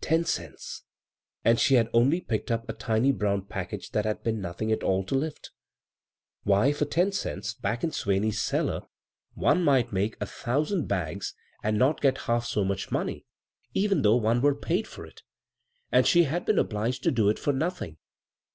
Ten 0.00 0.24
cents 0.24 0.84
I— 1.44 1.50
and 1.50 1.60
she 1.60 1.74
had 1.74 1.90
only 1.92 2.22
picked 2.22 2.50
up 2.50 2.66
a 2.66 2.72
tiny 2.72 3.12
brown 3.12 3.44
package 3.44 3.90
that 3.90 4.06
hod 4.06 4.22
been 4.22 4.40
nothing 4.40 4.72
at 4.72 4.82
all 4.82 5.04
to 5.04 5.14
lifL 5.14 5.50
Why, 6.44 6.72
for 6.72 6.86
ten 6.86 7.12
cents, 7.12 7.52
back 7.52 7.84
in 7.84 7.90
Swaney's 7.90 8.40
cellar, 8.40 8.86
one 9.34 9.62
might 9.62 9.92
make 9.92 10.16
a 10.18 10.24
thousand 10.24 10.88
bags 10.88 11.34
and 11.62 11.76
not 11.76 12.00
b, 12.00 12.08
Google 12.08 12.12
CROSS 12.12 12.14
CURRENTS 12.14 12.22
get 12.22 12.32
half 12.32 12.46
so 12.46 12.64
much 12.64 12.90
money, 12.90 13.26
even 13.74 14.00
though 14.00 14.16
one 14.16 14.40
were 14.40 14.54
paid 14.54 14.86
for 14.88 15.04
it— 15.04 15.20
and 15.92 16.06
she 16.06 16.22
had 16.22 16.46
been 16.46 16.58
obliged 16.58 17.02
to 17.02 17.10
do 17.10 17.28
it 17.28 17.38
for 17.38 17.52
nothing. 17.52 17.98